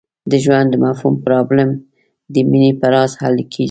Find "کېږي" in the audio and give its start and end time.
3.51-3.59